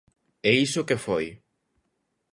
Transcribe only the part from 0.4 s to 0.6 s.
¿E